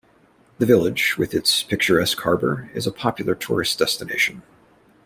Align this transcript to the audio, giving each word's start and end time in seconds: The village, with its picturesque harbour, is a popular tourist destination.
The 0.57 0.65
village, 0.65 1.19
with 1.19 1.35
its 1.35 1.61
picturesque 1.61 2.19
harbour, 2.21 2.71
is 2.73 2.87
a 2.87 2.91
popular 2.91 3.35
tourist 3.35 3.77
destination. 3.77 4.41